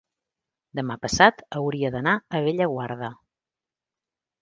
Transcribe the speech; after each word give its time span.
demà 0.79 0.95
passat 1.03 1.45
hauria 1.59 1.93
d'anar 1.97 2.17
a 2.17 2.43
Bellaguarda. 2.49 3.15